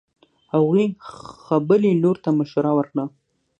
هغې 0.53 0.85
خبلې 1.45 1.91
لور 2.01 2.17
ته 2.23 2.29
مشوره 2.39 2.71
ورکړه 2.75 3.05